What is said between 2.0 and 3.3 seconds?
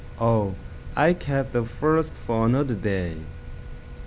for another day!